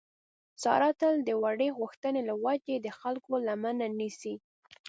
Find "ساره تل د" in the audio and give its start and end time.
0.63-1.29